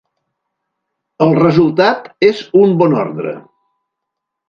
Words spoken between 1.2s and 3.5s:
El resultat és un bon ordre.